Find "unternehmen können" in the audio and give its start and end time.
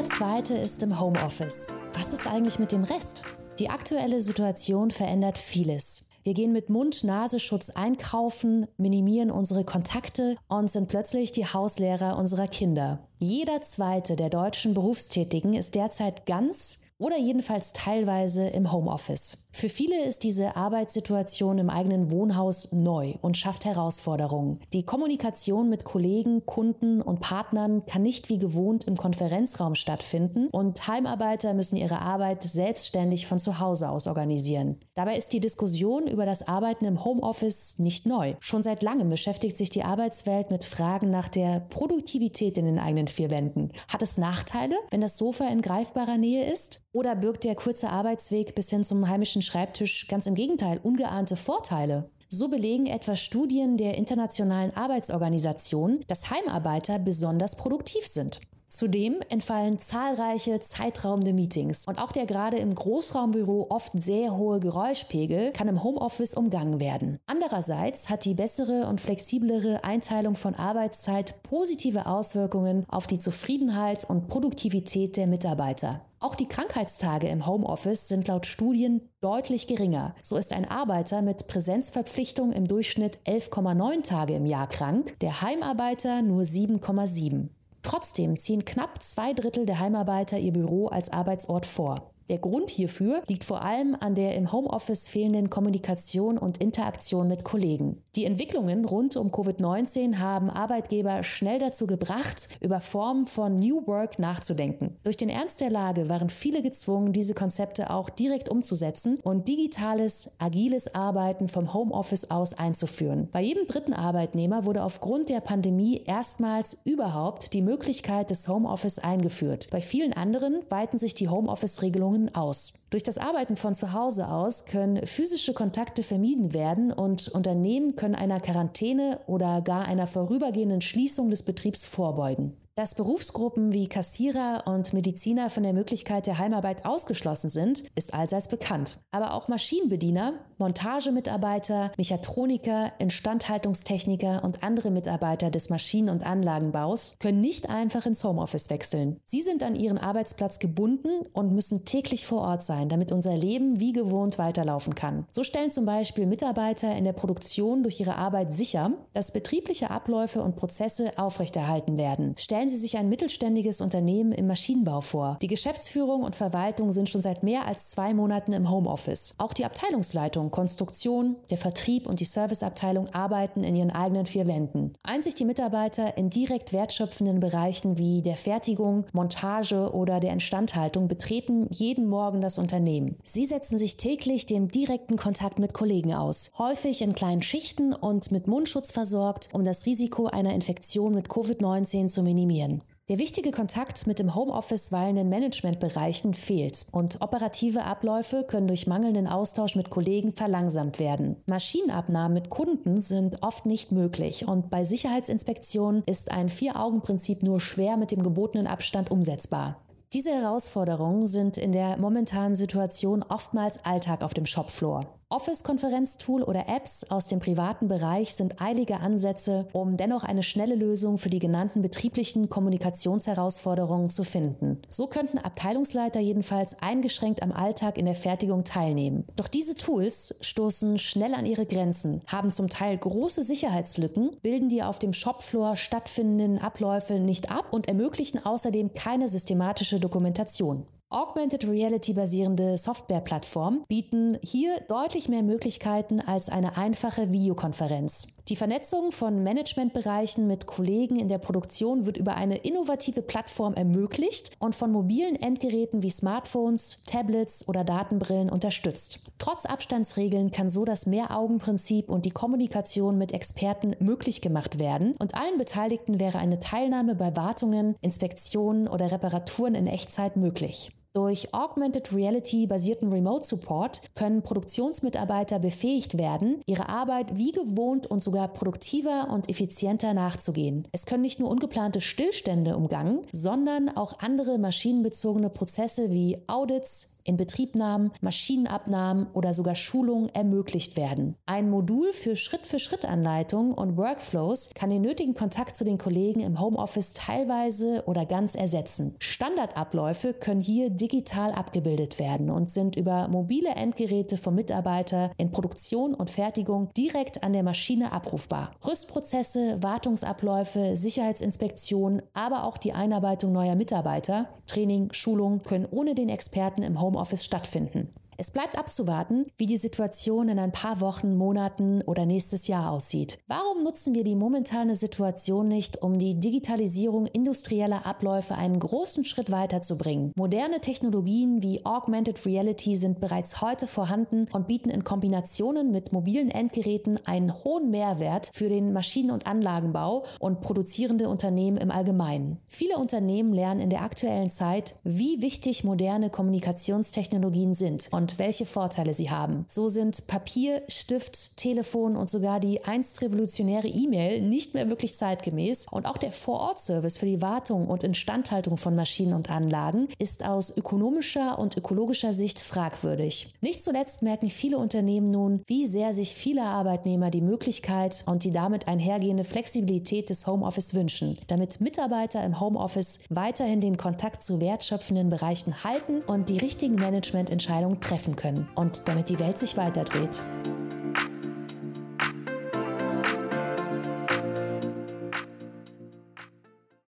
127.28-128.14